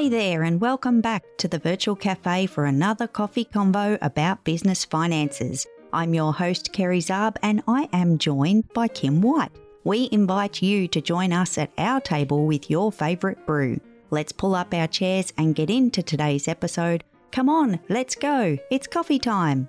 Hey 0.00 0.08
there, 0.08 0.44
and 0.44 0.62
welcome 0.62 1.02
back 1.02 1.24
to 1.36 1.46
the 1.46 1.58
Virtual 1.58 1.94
Cafe 1.94 2.46
for 2.46 2.64
another 2.64 3.06
coffee 3.06 3.44
convo 3.44 3.98
about 4.00 4.44
business 4.44 4.82
finances. 4.82 5.66
I'm 5.92 6.14
your 6.14 6.32
host, 6.32 6.72
Kerry 6.72 7.00
Zarb, 7.00 7.36
and 7.42 7.62
I 7.68 7.86
am 7.92 8.16
joined 8.16 8.72
by 8.72 8.88
Kim 8.88 9.20
White. 9.20 9.52
We 9.84 10.08
invite 10.10 10.62
you 10.62 10.88
to 10.88 11.02
join 11.02 11.34
us 11.34 11.58
at 11.58 11.70
our 11.76 12.00
table 12.00 12.46
with 12.46 12.70
your 12.70 12.90
favourite 12.90 13.44
brew. 13.44 13.78
Let's 14.08 14.32
pull 14.32 14.54
up 14.54 14.72
our 14.72 14.86
chairs 14.86 15.34
and 15.36 15.54
get 15.54 15.68
into 15.68 16.02
today's 16.02 16.48
episode. 16.48 17.04
Come 17.30 17.50
on, 17.50 17.78
let's 17.90 18.14
go. 18.14 18.56
It's 18.70 18.86
coffee 18.86 19.18
time. 19.18 19.68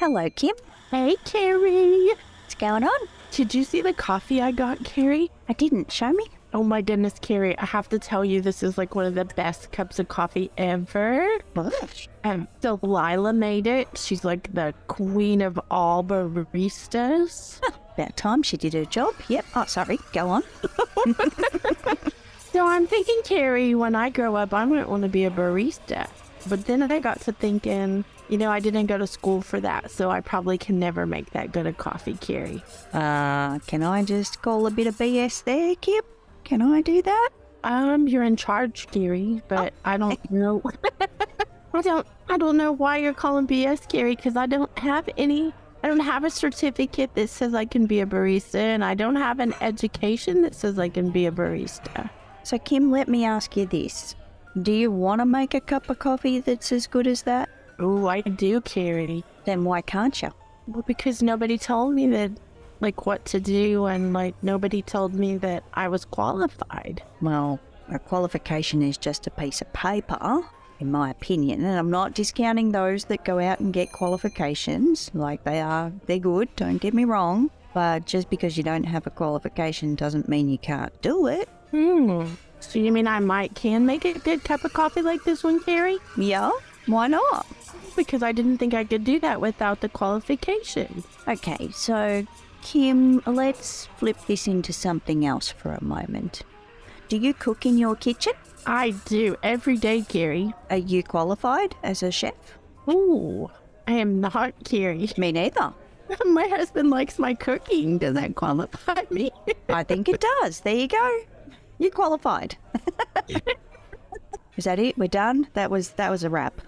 Hello, 0.00 0.28
Kim. 0.28 0.54
Hey, 0.90 1.16
Kerry. 1.24 2.08
What's 2.42 2.56
going 2.56 2.84
on? 2.84 3.08
Did 3.30 3.54
you 3.54 3.64
see 3.64 3.80
the 3.80 3.94
coffee 3.94 4.42
I 4.42 4.52
got, 4.52 4.84
Kerry? 4.84 5.30
I 5.48 5.54
didn't. 5.54 5.90
Show 5.90 6.12
me. 6.12 6.26
Oh 6.54 6.62
my 6.62 6.82
goodness, 6.82 7.14
Kerry, 7.20 7.58
I 7.58 7.66
have 7.66 7.88
to 7.88 7.98
tell 7.98 8.24
you, 8.24 8.40
this 8.40 8.62
is 8.62 8.78
like 8.78 8.94
one 8.94 9.06
of 9.06 9.16
the 9.16 9.24
best 9.24 9.72
cups 9.72 9.98
of 9.98 10.06
coffee 10.06 10.52
ever. 10.56 11.28
Um, 12.22 12.46
so 12.62 12.78
Lila 12.80 13.32
made 13.32 13.66
it. 13.66 13.88
She's 13.98 14.24
like 14.24 14.54
the 14.54 14.72
queen 14.86 15.42
of 15.42 15.58
all 15.68 16.04
baristas. 16.04 17.60
About 17.94 18.16
time 18.16 18.44
she 18.44 18.56
did 18.56 18.72
her 18.72 18.84
job. 18.84 19.14
Yep. 19.26 19.44
Oh, 19.56 19.64
sorry. 19.64 19.98
Go 20.12 20.28
on. 20.28 20.44
so 22.52 22.64
I'm 22.64 22.86
thinking, 22.86 23.20
Kerry, 23.24 23.74
when 23.74 23.96
I 23.96 24.10
grow 24.10 24.36
up, 24.36 24.54
I 24.54 24.64
might 24.64 24.88
want 24.88 25.02
to 25.02 25.08
be 25.08 25.24
a 25.24 25.32
barista. 25.32 26.08
But 26.48 26.66
then 26.66 26.82
I 26.82 27.00
got 27.00 27.20
to 27.22 27.32
thinking, 27.32 28.04
you 28.28 28.38
know, 28.38 28.52
I 28.52 28.60
didn't 28.60 28.86
go 28.86 28.96
to 28.96 29.08
school 29.08 29.42
for 29.42 29.58
that, 29.58 29.90
so 29.90 30.08
I 30.08 30.20
probably 30.20 30.58
can 30.58 30.78
never 30.78 31.04
make 31.04 31.30
that 31.30 31.50
good 31.50 31.66
a 31.66 31.72
coffee, 31.72 32.14
Kerry. 32.14 32.62
Uh, 32.92 33.58
can 33.60 33.82
I 33.82 34.04
just 34.04 34.40
call 34.40 34.68
a 34.68 34.70
bit 34.70 34.86
of 34.86 34.96
BS 34.96 35.42
there, 35.42 35.74
Kim? 35.74 36.02
Can 36.44 36.60
I 36.60 36.82
do 36.82 37.02
that? 37.02 37.30
Um, 37.64 38.06
you're 38.06 38.22
in 38.22 38.36
charge, 38.36 38.86
Kerry, 38.90 39.42
but 39.48 39.72
oh. 39.72 39.90
I 39.90 39.96
don't 39.96 40.30
know. 40.30 40.62
I 41.74 41.80
don't. 41.80 42.06
I 42.28 42.38
don't 42.38 42.56
know 42.56 42.72
why 42.72 42.98
you're 42.98 43.14
calling 43.14 43.46
BS, 43.46 43.88
Kerry, 43.88 44.14
because 44.14 44.36
I 44.36 44.46
don't 44.46 44.78
have 44.78 45.08
any. 45.16 45.52
I 45.82 45.88
don't 45.88 46.00
have 46.00 46.24
a 46.24 46.30
certificate 46.30 47.14
that 47.14 47.28
says 47.28 47.54
I 47.54 47.64
can 47.64 47.86
be 47.86 48.00
a 48.00 48.06
barista, 48.06 48.56
and 48.56 48.84
I 48.84 48.94
don't 48.94 49.16
have 49.16 49.40
an 49.40 49.54
education 49.60 50.42
that 50.42 50.54
says 50.54 50.78
I 50.78 50.88
can 50.88 51.10
be 51.10 51.26
a 51.26 51.32
barista. 51.32 52.10
So, 52.42 52.58
Kim, 52.58 52.90
let 52.90 53.08
me 53.08 53.24
ask 53.24 53.56
you 53.56 53.66
this: 53.66 54.14
Do 54.60 54.72
you 54.72 54.90
want 54.90 55.20
to 55.20 55.26
make 55.26 55.54
a 55.54 55.60
cup 55.60 55.88
of 55.88 55.98
coffee 55.98 56.40
that's 56.40 56.70
as 56.72 56.86
good 56.86 57.06
as 57.06 57.22
that? 57.22 57.48
Oh, 57.78 58.06
I 58.06 58.20
do, 58.20 58.60
Kerry. 58.60 59.24
Then 59.46 59.64
why 59.64 59.80
can't 59.80 60.20
you? 60.22 60.30
Well, 60.66 60.84
because 60.86 61.22
nobody 61.22 61.58
told 61.58 61.94
me 61.94 62.06
that 62.08 62.30
like 62.84 63.06
what 63.06 63.24
to 63.24 63.40
do 63.40 63.86
and 63.86 64.12
like 64.12 64.34
nobody 64.42 64.82
told 64.82 65.14
me 65.14 65.38
that 65.38 65.64
I 65.72 65.88
was 65.88 66.04
qualified. 66.04 67.02
Well, 67.22 67.58
a 67.88 67.98
qualification 67.98 68.82
is 68.82 68.96
just 68.98 69.26
a 69.26 69.30
piece 69.30 69.60
of 69.62 69.72
paper, 69.72 70.42
in 70.80 70.90
my 70.90 71.10
opinion, 71.10 71.64
and 71.64 71.78
I'm 71.78 71.90
not 71.90 72.14
discounting 72.14 72.72
those 72.72 73.06
that 73.06 73.24
go 73.24 73.38
out 73.38 73.60
and 73.60 73.72
get 73.72 73.90
qualifications. 73.92 75.10
Like 75.14 75.44
they 75.44 75.60
are, 75.60 75.92
they're 76.06 76.18
good, 76.18 76.54
don't 76.56 76.78
get 76.78 76.94
me 76.94 77.04
wrong. 77.04 77.50
But 77.72 78.06
just 78.06 78.30
because 78.30 78.56
you 78.56 78.62
don't 78.62 78.84
have 78.84 79.06
a 79.06 79.10
qualification 79.10 79.96
doesn't 79.96 80.28
mean 80.28 80.48
you 80.48 80.58
can't 80.58 80.92
do 81.02 81.26
it. 81.26 81.48
Hmm. 81.72 82.26
So 82.60 82.78
you 82.78 82.92
mean 82.92 83.08
I 83.08 83.18
might 83.18 83.54
can 83.54 83.84
make 83.84 84.04
a 84.04 84.12
good 84.18 84.44
cup 84.44 84.64
of 84.64 84.72
coffee 84.72 85.02
like 85.02 85.24
this 85.24 85.42
one, 85.42 85.62
Kerry? 85.64 85.98
Yeah. 86.16 86.52
Why 86.86 87.08
not? 87.08 87.46
Because 87.96 88.22
I 88.22 88.32
didn't 88.32 88.58
think 88.58 88.74
I 88.74 88.84
could 88.84 89.04
do 89.04 89.18
that 89.20 89.40
without 89.40 89.80
the 89.80 89.88
qualification. 89.88 91.02
Okay, 91.26 91.70
so 91.72 92.26
Kim, 92.64 93.22
let's 93.26 93.86
flip 93.98 94.16
this 94.26 94.48
into 94.48 94.72
something 94.72 95.26
else 95.26 95.50
for 95.50 95.72
a 95.72 95.84
moment. 95.84 96.42
Do 97.08 97.18
you 97.18 97.34
cook 97.34 97.66
in 97.66 97.76
your 97.76 97.94
kitchen? 97.94 98.32
I 98.66 98.92
do 99.04 99.36
every 99.42 99.76
day, 99.76 100.00
Kerry. 100.00 100.54
Are 100.70 100.78
you 100.78 101.02
qualified 101.02 101.76
as 101.82 102.02
a 102.02 102.10
chef? 102.10 102.32
Ooh, 102.88 103.50
I 103.86 103.92
am 103.92 104.18
not, 104.18 104.54
Kerry. 104.64 105.10
Me 105.18 105.30
neither. 105.30 105.74
my 106.24 106.46
husband 106.46 106.88
likes 106.88 107.18
my 107.18 107.34
cooking. 107.34 107.98
Does 107.98 108.14
that 108.14 108.34
qualify 108.34 109.02
me? 109.10 109.30
I 109.68 109.84
think 109.84 110.08
it 110.08 110.24
does. 110.40 110.60
There 110.60 110.74
you 110.74 110.88
go. 110.88 111.20
You're 111.78 111.90
qualified. 111.90 112.56
is 114.56 114.64
that 114.64 114.78
it? 114.78 114.96
We're 114.96 115.08
done. 115.08 115.48
That 115.52 115.70
was 115.70 115.90
that 115.90 116.10
was 116.10 116.24
a 116.24 116.30
wrap. 116.30 116.62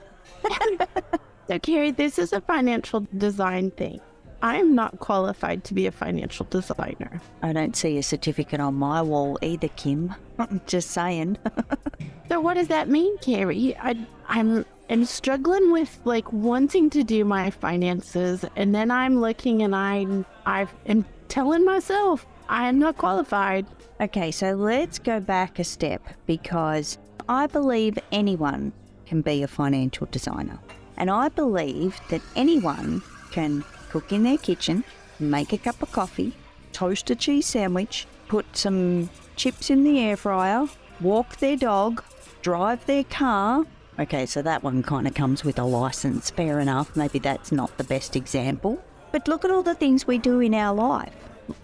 so, 1.49 1.59
Kerry, 1.59 1.91
this 1.91 2.19
is 2.19 2.35
a 2.35 2.43
financial 2.43 3.07
design 3.17 3.71
thing. 3.71 4.01
I 4.47 4.59
am 4.59 4.77
not 4.77 5.01
qualified 5.01 5.65
to 5.65 5.75
be 5.75 5.89
a 5.89 5.91
financial 5.91 6.47
designer. 6.49 7.21
I 7.43 7.53
don't 7.53 7.75
see 7.75 7.99
a 7.99 8.03
certificate 8.05 8.61
on 8.61 8.75
my 8.75 9.03
wall 9.03 9.37
either, 9.43 9.67
Kim. 9.67 10.15
Just 10.69 10.93
saying. 10.93 11.37
so 12.29 12.39
what 12.39 12.55
does 12.55 12.69
that 12.69 12.89
mean, 12.89 13.19
Kerry? 13.19 13.77
I, 13.77 13.97
I'm 14.29 14.65
am 14.89 15.05
struggling 15.05 15.73
with 15.73 15.99
like 16.05 16.33
wanting 16.33 16.91
to 16.91 17.03
do 17.03 17.25
my 17.25 17.51
finances, 17.51 18.45
and 18.55 18.73
then 18.73 18.93
I'm 18.93 19.21
looking 19.21 19.63
and 19.63 19.75
I 19.75 20.07
I 20.47 20.69
am 20.87 21.05
telling 21.27 21.65
myself 21.65 22.25
I 22.49 22.69
am 22.69 22.79
not 22.79 22.99
qualified. 22.99 23.67
Okay, 24.01 24.31
so 24.31 24.53
let's 24.53 25.01
go 25.01 25.19
back 25.19 25.59
a 25.59 25.65
step 25.65 26.03
because 26.25 26.99
I 27.29 27.49
believe 27.49 27.99
anyone 28.13 28.73
can 29.07 29.23
be 29.23 29.43
a 29.43 29.49
financial 29.49 30.07
designer, 30.13 30.61
and 30.97 31.11
I 31.11 31.31
believe 31.31 31.99
that 32.11 32.23
anyone 32.37 33.03
can 33.33 33.65
cook 33.97 34.13
in 34.13 34.25
their 34.25 34.37
kitchen, 34.37 34.85
make 35.19 35.55
a 35.55 35.59
cup 35.59 35.81
of 35.81 35.91
coffee, 35.91 36.35
toast 36.73 37.09
a 37.09 37.15
cheese 37.15 37.47
sandwich, 37.47 38.07
put 38.29 38.45
some 38.55 39.09
chips 39.37 39.71
in 39.71 39.85
the 39.85 39.99
air 39.99 40.19
fryer, 40.19 40.67
walk 41.01 41.39
their 41.39 41.57
dog, 41.57 42.05
drive 42.43 42.85
their 42.85 43.05
car. 43.05 43.65
Okay, 43.99 44.27
so 44.27 44.43
that 44.43 44.63
one 44.63 44.83
kind 44.83 45.07
of 45.07 45.15
comes 45.15 45.45
with 45.45 45.59
a 45.59 45.65
license, 45.65 46.29
fair 46.29 46.61
enough. 46.61 46.95
Maybe 46.95 47.19
that's 47.19 47.51
not 47.51 47.75
the 47.79 47.85
best 47.85 48.17
example. 48.17 48.79
But 49.13 49.29
look 49.29 49.47
at 49.47 49.51
all 49.51 49.63
the 49.63 49.75
things 49.75 50.07
we 50.07 50.19
do 50.19 50.41
in 50.41 50.53
our 50.53 50.75
life. 50.75 51.15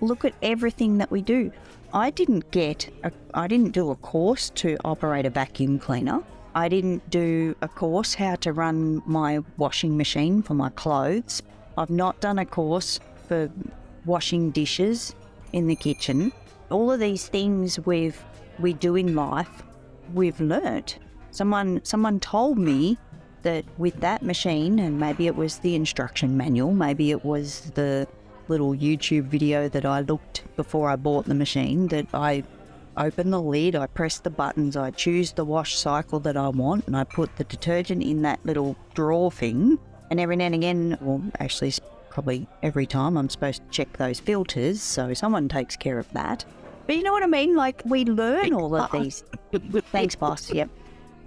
Look 0.00 0.24
at 0.24 0.32
everything 0.40 0.96
that 0.96 1.10
we 1.10 1.20
do. 1.20 1.52
I 1.92 2.08
didn't 2.08 2.50
get, 2.50 2.88
a, 3.04 3.12
I 3.34 3.46
didn't 3.46 3.72
do 3.72 3.90
a 3.90 3.96
course 3.96 4.48
to 4.54 4.78
operate 4.86 5.26
a 5.26 5.30
vacuum 5.30 5.78
cleaner. 5.78 6.22
I 6.54 6.70
didn't 6.70 7.10
do 7.10 7.56
a 7.60 7.68
course 7.68 8.14
how 8.14 8.36
to 8.36 8.54
run 8.54 9.02
my 9.04 9.40
washing 9.58 9.98
machine 9.98 10.42
for 10.42 10.54
my 10.54 10.70
clothes. 10.70 11.42
I've 11.76 11.90
not 11.90 12.20
done 12.20 12.38
a 12.38 12.44
course 12.44 13.00
for 13.28 13.50
washing 14.04 14.50
dishes 14.50 15.14
in 15.52 15.66
the 15.66 15.76
kitchen. 15.76 16.32
All 16.70 16.90
of 16.90 17.00
these 17.00 17.28
things 17.28 17.78
we've 17.80 18.22
we 18.58 18.72
do 18.72 18.96
in 18.96 19.14
life, 19.14 19.62
we've 20.12 20.40
learnt. 20.40 20.98
Someone 21.30 21.80
someone 21.84 22.20
told 22.20 22.58
me 22.58 22.98
that 23.42 23.64
with 23.78 23.98
that 24.00 24.22
machine, 24.22 24.78
and 24.78 25.00
maybe 25.00 25.26
it 25.26 25.34
was 25.34 25.58
the 25.58 25.74
instruction 25.74 26.36
manual, 26.36 26.72
maybe 26.72 27.10
it 27.10 27.24
was 27.24 27.72
the 27.74 28.06
little 28.48 28.74
YouTube 28.74 29.24
video 29.24 29.68
that 29.68 29.84
I 29.84 30.00
looked 30.00 30.44
before 30.56 30.90
I 30.90 30.96
bought 30.96 31.24
the 31.24 31.34
machine, 31.34 31.88
that 31.88 32.06
I 32.14 32.44
open 32.96 33.30
the 33.30 33.40
lid, 33.40 33.74
I 33.74 33.86
press 33.86 34.18
the 34.18 34.30
buttons, 34.30 34.76
I 34.76 34.90
choose 34.90 35.32
the 35.32 35.44
wash 35.44 35.76
cycle 35.76 36.20
that 36.20 36.36
I 36.36 36.48
want, 36.48 36.86
and 36.86 36.96
I 36.96 37.04
put 37.04 37.34
the 37.36 37.44
detergent 37.44 38.02
in 38.02 38.22
that 38.22 38.44
little 38.44 38.76
drawer 38.94 39.30
thing, 39.30 39.78
and 40.12 40.20
every 40.20 40.36
now 40.36 40.44
and 40.44 40.54
again, 40.54 40.98
well, 41.00 41.22
actually, 41.40 41.72
probably 42.10 42.46
every 42.62 42.84
time, 42.84 43.16
I'm 43.16 43.30
supposed 43.30 43.62
to 43.62 43.68
check 43.70 43.96
those 43.96 44.20
filters, 44.20 44.82
so 44.82 45.14
someone 45.14 45.48
takes 45.48 45.74
care 45.74 45.98
of 45.98 46.06
that. 46.12 46.44
But 46.86 46.96
you 46.96 47.02
know 47.02 47.12
what 47.12 47.22
I 47.22 47.26
mean? 47.26 47.56
Like, 47.56 47.80
we 47.86 48.04
learn 48.04 48.52
all 48.52 48.76
of 48.76 48.92
these. 48.92 49.24
Thanks, 49.90 50.14
boss. 50.14 50.52
Yep. 50.52 50.68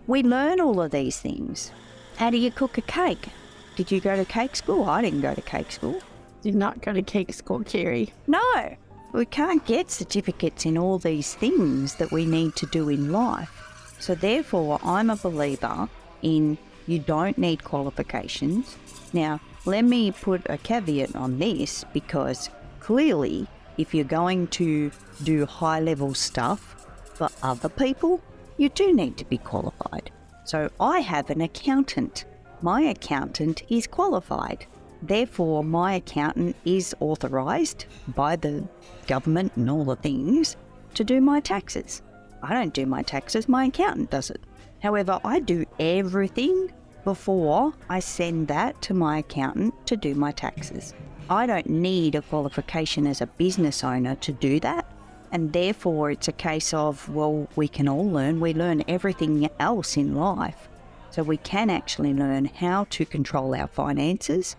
We 0.05 0.21
learn 0.21 0.61
all 0.61 0.79
of 0.79 0.91
these 0.91 1.19
things. 1.19 1.71
How 2.17 2.29
do 2.29 2.37
you 2.37 2.51
cook 2.51 2.77
a 2.77 2.83
cake? 2.83 3.29
Did 3.75 3.91
you 3.91 3.99
go 3.99 4.15
to 4.15 4.23
cake 4.23 4.55
school? 4.55 4.83
I 4.83 5.01
didn't 5.01 5.21
go 5.21 5.33
to 5.33 5.41
cake 5.41 5.71
school. 5.71 5.99
Did 6.43 6.53
not 6.53 6.83
go 6.83 6.93
to 6.93 7.01
cake 7.01 7.33
school, 7.33 7.63
Kerry. 7.63 8.13
No. 8.27 8.75
We 9.13 9.25
can't 9.25 9.65
get 9.65 9.89
certificates 9.89 10.63
in 10.63 10.77
all 10.77 10.99
these 10.99 11.33
things 11.33 11.95
that 11.95 12.11
we 12.11 12.27
need 12.27 12.55
to 12.57 12.67
do 12.67 12.89
in 12.89 13.11
life. 13.11 13.95
So, 13.97 14.13
therefore, 14.13 14.79
I'm 14.83 15.09
a 15.09 15.15
believer 15.15 15.89
in 16.21 16.59
you 16.87 16.99
don't 16.99 17.37
need 17.37 17.63
qualifications. 17.63 18.77
Now, 19.13 19.39
let 19.65 19.83
me 19.85 20.11
put 20.11 20.41
a 20.49 20.57
caveat 20.57 21.15
on 21.15 21.39
this 21.39 21.85
because 21.93 22.49
clearly, 22.79 23.47
if 23.77 23.93
you're 23.93 24.05
going 24.05 24.47
to 24.47 24.91
do 25.23 25.45
high 25.45 25.79
level 25.79 26.13
stuff 26.13 26.85
for 27.13 27.29
other 27.41 27.69
people, 27.69 28.21
you 28.57 28.69
do 28.69 28.93
need 28.93 29.17
to 29.17 29.25
be 29.25 29.37
qualified. 29.37 30.11
So 30.45 30.69
I 30.79 30.99
have 30.99 31.29
an 31.29 31.41
accountant. 31.41 32.25
My 32.61 32.81
accountant 32.81 33.63
is 33.69 33.87
qualified. 33.87 34.65
Therefore, 35.01 35.63
my 35.63 35.95
accountant 35.95 36.55
is 36.65 36.95
authorised 36.99 37.85
by 38.07 38.35
the 38.35 38.67
government 39.07 39.53
and 39.55 39.69
all 39.69 39.85
the 39.85 39.95
things 39.95 40.55
to 40.93 41.03
do 41.03 41.21
my 41.21 41.39
taxes. 41.39 42.01
I 42.41 42.53
don't 42.53 42.73
do 42.73 42.85
my 42.85 43.01
taxes, 43.01 43.49
my 43.49 43.65
accountant 43.65 44.11
does 44.11 44.29
it. 44.29 44.41
However, 44.85 45.19
I 45.25 45.39
do 45.39 45.65
everything 45.79 46.71
before 47.05 47.73
I 47.89 47.99
send 47.99 48.49
that 48.49 48.83
to 48.83 48.93
my 48.93 49.17
accountant 49.17 49.73
to 49.87 49.97
do 49.97 50.13
my 50.13 50.31
taxes. 50.31 50.93
I 51.27 51.47
don't 51.47 51.67
need 51.67 52.13
a 52.13 52.21
qualification 52.21 53.07
as 53.07 53.19
a 53.19 53.25
business 53.25 53.83
owner 53.83 54.13
to 54.17 54.31
do 54.31 54.59
that. 54.59 54.85
And 55.31 55.51
therefore, 55.53 56.11
it's 56.11 56.27
a 56.27 56.31
case 56.31 56.71
of, 56.71 57.09
well, 57.09 57.47
we 57.55 57.67
can 57.67 57.87
all 57.87 58.07
learn. 58.07 58.39
We 58.39 58.53
learn 58.53 58.83
everything 58.87 59.49
else 59.59 59.97
in 59.97 60.13
life. 60.13 60.69
So 61.09 61.23
we 61.23 61.37
can 61.37 61.71
actually 61.71 62.13
learn 62.13 62.45
how 62.45 62.85
to 62.91 63.05
control 63.05 63.55
our 63.55 63.67
finances, 63.67 64.55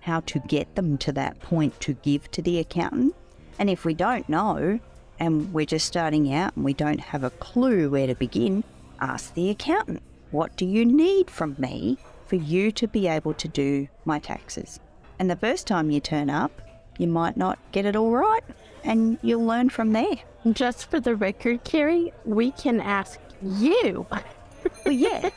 how 0.00 0.20
to 0.20 0.40
get 0.40 0.74
them 0.74 0.98
to 0.98 1.12
that 1.12 1.40
point 1.40 1.80
to 1.80 1.94
give 1.94 2.30
to 2.32 2.42
the 2.42 2.58
accountant. 2.58 3.14
And 3.58 3.70
if 3.70 3.86
we 3.86 3.94
don't 3.94 4.28
know, 4.28 4.78
and 5.18 5.50
we're 5.54 5.64
just 5.64 5.86
starting 5.86 6.34
out 6.34 6.54
and 6.54 6.66
we 6.66 6.74
don't 6.74 7.00
have 7.00 7.24
a 7.24 7.30
clue 7.30 7.88
where 7.88 8.08
to 8.08 8.14
begin, 8.14 8.62
ask 9.00 9.34
the 9.34 9.50
accountant, 9.50 10.02
what 10.30 10.56
do 10.56 10.64
you 10.64 10.84
need 10.84 11.30
from 11.30 11.56
me 11.58 11.98
for 12.26 12.36
you 12.36 12.70
to 12.72 12.86
be 12.86 13.06
able 13.08 13.34
to 13.34 13.48
do 13.48 13.88
my 14.04 14.18
taxes? 14.18 14.80
And 15.18 15.30
the 15.30 15.36
first 15.36 15.66
time 15.66 15.90
you 15.90 16.00
turn 16.00 16.30
up, 16.30 16.62
you 16.98 17.06
might 17.06 17.36
not 17.36 17.58
get 17.72 17.86
it 17.86 17.96
all 17.96 18.12
right, 18.12 18.44
and 18.84 19.18
you'll 19.22 19.44
learn 19.44 19.70
from 19.70 19.92
there. 19.92 20.16
Just 20.52 20.90
for 20.90 21.00
the 21.00 21.16
record, 21.16 21.64
Kerry, 21.64 22.12
we 22.24 22.52
can 22.52 22.80
ask 22.80 23.18
you. 23.42 24.06
Well, 24.84 24.94
yeah, 24.94 25.30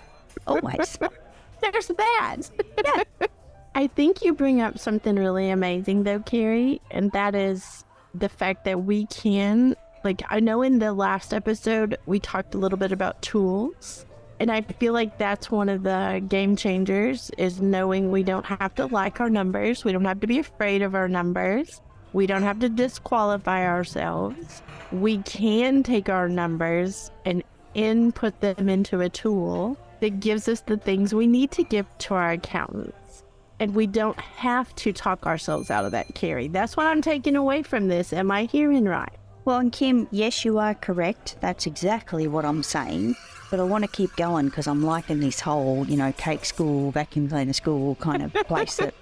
always. 0.48 0.98
There's 1.62 1.88
that. 1.88 2.38
Yeah. 2.83 3.27
I 3.75 3.88
think 3.88 4.24
you 4.24 4.33
bring 4.33 4.62
up 4.62 4.77
something 4.77 5.15
really 5.15 5.50
amazing, 5.50 6.04
though, 6.04 6.19
Kerry, 6.19 6.80
and 6.92 7.12
that 7.13 7.33
is 7.33 7.83
the 8.13 8.30
fact 8.30 8.65
that 8.65 8.83
we 8.83 9.07
can, 9.07 9.75
like, 10.04 10.22
I 10.30 10.40
know 10.40 10.62
in 10.62 10.80
the 10.80 10.94
last 10.94 11.34
episode, 11.34 11.98
we 12.06 12.20
talked 12.20 12.56
a 12.56 12.58
little 12.58 12.78
bit 12.78 12.92
about 12.92 13.22
tools. 13.22 14.06
And 14.40 14.52
I 14.52 14.62
feel 14.62 14.94
like 14.94 15.18
that's 15.18 15.50
one 15.50 15.70
of 15.70 15.84
the 15.84 16.24
game 16.28 16.56
changers 16.56 17.32
is 17.38 17.62
knowing 17.62 18.12
we 18.12 18.24
don't 18.24 18.46
have 18.46 18.76
to 18.76 18.88
like 18.88 19.22
our 19.22 19.30
numbers. 19.30 19.86
We 19.86 19.92
don't 19.92 20.04
have 20.06 20.20
to 20.20 20.28
be 20.28 20.40
afraid 20.40 20.82
of 20.82 20.96
our 20.96 21.08
numbers. 21.08 21.82
We 22.12 22.28
don't 22.28 22.44
have 22.44 22.60
to 22.60 22.70
disqualify 22.70 23.66
ourselves. 23.66 24.62
We 24.92 25.20
can 25.20 25.82
take 25.82 26.10
our 26.10 26.28
numbers 26.28 27.10
and 27.26 27.44
input 27.74 28.40
them 28.42 28.70
into 28.70 29.02
a 29.02 29.10
tool 29.10 29.78
that 30.00 30.20
gives 30.20 30.48
us 30.48 30.62
the 30.62 30.78
things 30.78 31.14
we 31.14 31.28
need 31.28 31.52
to 31.52 31.64
give 31.64 31.86
to 32.00 32.14
our 32.14 32.32
accountants. 32.32 33.24
And 33.60 33.74
we 33.74 33.88
don't 33.88 34.20
have 34.20 34.76
to 34.76 34.92
talk 34.92 35.26
ourselves 35.26 35.72
out 35.72 35.86
of 35.86 35.92
that, 35.92 36.14
Kerry. 36.16 36.50
That's 36.50 36.76
what 36.76 36.88
I'm 36.88 37.02
taking 37.02 37.36
away 37.36 37.64
from 37.64 37.88
this. 37.88 38.12
Am 38.12 38.30
I 38.30 38.44
hearing 38.46 38.86
right? 38.86 39.14
Well, 39.45 39.57
and 39.57 39.74
Kim, 39.74 40.07
yes, 40.10 40.45
you 40.45 40.57
are 40.57 40.74
correct. 40.74 41.36
That's 41.42 41.66
exactly 41.66 42.28
what 42.28 42.45
I'm 42.45 42.63
saying. 42.63 43.18
But 43.51 43.60
I 43.60 43.63
want 43.63 43.84
to 43.84 43.90
keep 43.90 44.16
going 44.16 44.45
because 44.45 44.68
I'm 44.68 44.84
liking 44.84 45.19
this 45.19 45.42
whole, 45.42 45.86
you 45.86 45.98
know, 45.98 46.13
cake 46.13 46.45
school, 46.45 46.92
vacuum 46.92 47.28
cleaner 47.28 47.54
school 47.54 47.95
kind 47.95 48.24
of 48.24 48.34
place 48.48 48.78
that 48.78 48.94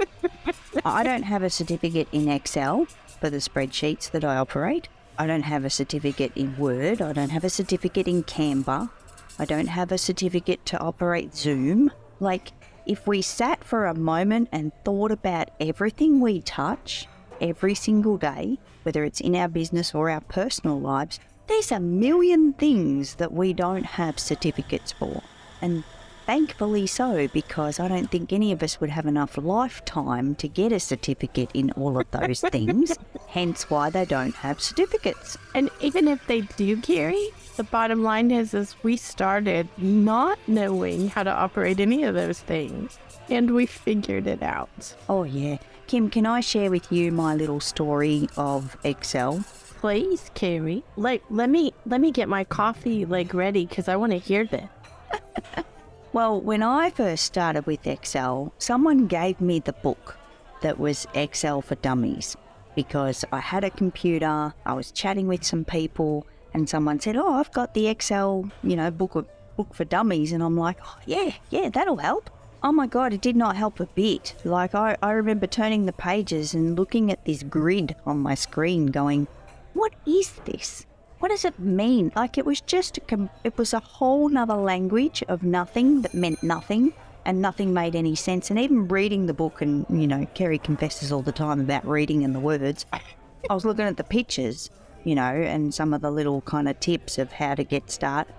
I 0.83 1.03
don't 1.03 1.23
have 1.23 1.43
a 1.43 1.49
certificate 1.49 2.07
in 2.11 2.27
Excel 2.27 2.88
for 3.19 3.29
the 3.29 3.38
spreadsheets 3.38 4.09
that 4.11 4.25
I 4.25 4.35
operate. 4.38 4.89
I 5.17 5.27
don't 5.27 5.43
have 5.43 5.63
a 5.63 5.69
certificate 5.69 6.31
in 6.35 6.57
Word. 6.57 7.01
I 7.01 7.13
don't 7.13 7.29
have 7.29 7.44
a 7.44 7.49
certificate 7.49 8.07
in 8.07 8.23
Canva. 8.23 8.89
I 9.37 9.45
don't 9.45 9.67
have 9.67 9.91
a 9.91 9.97
certificate 9.97 10.65
to 10.65 10.79
operate 10.79 11.35
Zoom. 11.35 11.91
Like, 12.19 12.51
if 12.85 13.05
we 13.05 13.21
sat 13.21 13.63
for 13.63 13.85
a 13.85 13.94
moment 13.94 14.49
and 14.51 14.71
thought 14.83 15.11
about 15.11 15.51
everything 15.59 16.19
we 16.19 16.41
touch 16.41 17.07
every 17.41 17.75
single 17.75 18.17
day, 18.17 18.59
whether 18.83 19.03
it's 19.03 19.19
in 19.19 19.35
our 19.35 19.49
business 19.49 19.93
or 19.93 20.09
our 20.09 20.21
personal 20.21 20.79
lives, 20.79 21.19
there's 21.47 21.71
a 21.71 21.79
million 21.79 22.53
things 22.53 23.15
that 23.15 23.33
we 23.33 23.51
don't 23.51 23.85
have 23.85 24.19
certificates 24.19 24.93
for. 24.93 25.21
And 25.61 25.83
thankfully 26.25 26.88
so, 26.88 27.27
because 27.27 27.79
I 27.79 27.88
don't 27.88 28.09
think 28.09 28.31
any 28.31 28.51
of 28.51 28.63
us 28.63 28.79
would 28.79 28.89
have 28.89 29.05
enough 29.05 29.38
lifetime 29.38 30.35
to 30.35 30.47
get 30.47 30.71
a 30.71 30.79
certificate 30.79 31.49
in 31.53 31.71
all 31.71 31.99
of 31.99 32.09
those 32.11 32.39
things, 32.51 32.97
hence 33.27 33.69
why 33.69 33.89
they 33.89 34.05
don't 34.05 34.35
have 34.35 34.61
certificates. 34.61 35.37
And 35.53 35.69
even 35.81 36.07
if 36.07 36.25
they 36.27 36.41
do, 36.41 36.77
Kerry, 36.77 37.29
the 37.57 37.63
bottom 37.63 38.01
line 38.01 38.31
is, 38.31 38.53
is 38.53 38.75
we 38.83 38.95
started 38.95 39.67
not 39.77 40.39
knowing 40.47 41.09
how 41.09 41.23
to 41.23 41.31
operate 41.31 41.79
any 41.79 42.03
of 42.03 42.15
those 42.15 42.39
things, 42.39 42.97
and 43.29 43.51
we 43.51 43.65
figured 43.65 44.27
it 44.27 44.41
out. 44.41 44.95
Oh, 45.09 45.23
yeah. 45.23 45.57
Kim, 45.91 46.09
can 46.09 46.25
I 46.25 46.39
share 46.39 46.71
with 46.71 46.89
you 46.89 47.11
my 47.11 47.35
little 47.35 47.59
story 47.59 48.29
of 48.38 48.77
Excel? 48.85 49.43
Please, 49.81 50.31
Kerry. 50.35 50.85
Like, 50.95 51.21
let 51.29 51.49
me 51.49 51.73
let 51.85 51.99
me 51.99 52.11
get 52.11 52.29
my 52.29 52.45
coffee 52.45 53.03
like 53.03 53.33
ready 53.33 53.65
because 53.65 53.89
I 53.89 53.97
want 53.97 54.13
to 54.13 54.17
hear 54.17 54.45
this. 54.45 54.69
Well, 56.13 56.39
when 56.39 56.63
I 56.63 56.91
first 56.91 57.25
started 57.25 57.65
with 57.65 57.85
Excel, 57.85 58.53
someone 58.57 59.07
gave 59.07 59.41
me 59.41 59.59
the 59.59 59.73
book 59.73 60.17
that 60.61 60.79
was 60.79 61.07
Excel 61.13 61.61
for 61.61 61.75
Dummies 61.75 62.37
because 62.73 63.25
I 63.33 63.39
had 63.39 63.65
a 63.65 63.69
computer, 63.69 64.53
I 64.65 64.73
was 64.73 64.94
chatting 64.94 65.27
with 65.27 65.44
some 65.44 65.65
people, 65.65 66.25
and 66.53 66.69
someone 66.69 67.01
said, 67.01 67.17
"Oh, 67.17 67.33
I've 67.33 67.51
got 67.51 67.73
the 67.73 67.89
Excel, 67.89 68.49
you 68.63 68.77
know, 68.77 68.91
book 68.91 69.15
of, 69.15 69.27
book 69.57 69.73
for 69.73 69.83
dummies," 69.83 70.31
and 70.31 70.41
I'm 70.41 70.55
like, 70.55 70.77
oh, 70.85 70.99
"Yeah, 71.05 71.31
yeah, 71.49 71.67
that'll 71.67 71.97
help." 71.97 72.29
Oh 72.63 72.71
my 72.71 72.87
god, 72.87 73.13
it 73.13 73.21
did 73.21 73.35
not 73.35 73.55
help 73.55 73.79
a 73.79 73.85
bit. 73.87 74.35
Like 74.43 74.75
I, 74.75 74.97
I 75.01 75.11
remember 75.11 75.47
turning 75.47 75.85
the 75.85 75.93
pages 75.93 76.53
and 76.53 76.77
looking 76.77 77.11
at 77.11 77.25
this 77.25 77.43
grid 77.43 77.95
on 78.05 78.19
my 78.19 78.35
screen, 78.35 78.87
going, 78.87 79.27
"What 79.73 79.93
is 80.05 80.33
this?" 80.45 80.85
what 81.21 81.29
does 81.29 81.45
it 81.45 81.59
mean? 81.59 82.11
Like 82.15 82.39
it 82.39 82.45
was 82.45 82.61
just 82.61 82.97
a 82.97 83.01
com- 83.01 83.29
it 83.43 83.55
was 83.57 83.73
a 83.73 83.79
whole 83.79 84.27
nother 84.27 84.55
language 84.55 85.23
of 85.27 85.43
nothing 85.43 86.01
that 86.01 86.15
meant 86.15 86.41
nothing 86.41 86.93
and 87.25 87.39
nothing 87.39 87.73
made 87.73 87.95
any 87.95 88.15
sense. 88.15 88.49
And 88.49 88.59
even 88.59 88.87
reading 88.87 89.27
the 89.27 89.33
book, 89.33 89.61
and 89.61 89.85
you 89.89 90.07
know, 90.07 90.25
Kerry 90.33 90.57
confesses 90.57 91.11
all 91.11 91.21
the 91.21 91.31
time 91.31 91.59
about 91.59 91.87
reading 91.87 92.23
and 92.23 92.33
the 92.33 92.39
words. 92.39 92.87
I 92.91 93.53
was 93.53 93.65
looking 93.65 93.85
at 93.85 93.97
the 93.97 94.03
pictures, 94.03 94.71
you 95.03 95.13
know, 95.13 95.21
and 95.21 95.71
some 95.73 95.93
of 95.93 96.01
the 96.01 96.09
little 96.09 96.41
kind 96.41 96.67
of 96.67 96.79
tips 96.79 97.19
of 97.19 97.31
how 97.31 97.53
to 97.53 97.63
get 97.63 97.91
started. 97.91 98.33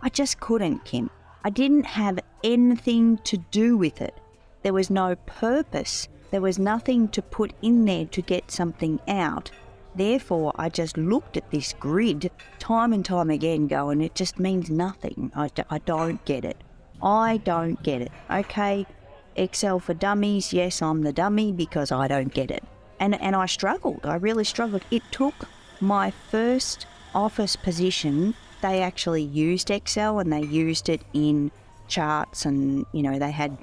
I 0.00 0.08
just 0.08 0.38
couldn't, 0.38 0.84
Kim. 0.84 1.10
I 1.44 1.50
didn't 1.50 1.86
have 1.86 2.18
anything 2.42 3.18
to 3.18 3.36
do 3.36 3.76
with 3.76 4.00
it. 4.00 4.14
There 4.62 4.72
was 4.72 4.90
no 4.90 5.14
purpose. 5.26 6.08
There 6.30 6.40
was 6.40 6.58
nothing 6.58 7.08
to 7.08 7.22
put 7.22 7.52
in 7.62 7.84
there 7.84 8.06
to 8.06 8.22
get 8.22 8.50
something 8.50 9.00
out. 9.08 9.50
Therefore, 9.94 10.52
I 10.56 10.68
just 10.68 10.96
looked 10.96 11.36
at 11.36 11.50
this 11.50 11.74
grid 11.80 12.30
time 12.58 12.92
and 12.92 13.04
time 13.04 13.30
again, 13.30 13.66
going, 13.66 14.00
it 14.00 14.14
just 14.14 14.38
means 14.38 14.70
nothing. 14.70 15.32
I, 15.34 15.48
don't 15.84 16.24
get 16.24 16.44
it. 16.44 16.62
I 17.02 17.38
don't 17.38 17.82
get 17.82 18.02
it. 18.02 18.12
Okay, 18.30 18.86
Excel 19.36 19.78
for 19.78 19.94
dummies. 19.94 20.52
Yes, 20.52 20.82
I'm 20.82 21.02
the 21.02 21.12
dummy 21.12 21.52
because 21.52 21.90
I 21.90 22.08
don't 22.08 22.32
get 22.32 22.50
it. 22.50 22.64
And, 23.00 23.20
and 23.20 23.34
I 23.34 23.46
struggled. 23.46 24.04
I 24.04 24.16
really 24.16 24.44
struggled. 24.44 24.82
It 24.90 25.02
took 25.10 25.34
my 25.80 26.10
first 26.10 26.86
office 27.14 27.56
position. 27.56 28.34
They 28.60 28.82
actually 28.82 29.22
used 29.22 29.70
Excel 29.70 30.18
and 30.18 30.32
they 30.32 30.42
used 30.42 30.88
it 30.88 31.02
in 31.12 31.50
charts 31.86 32.44
and, 32.44 32.84
you 32.92 33.02
know, 33.02 33.18
they 33.18 33.30
had 33.30 33.56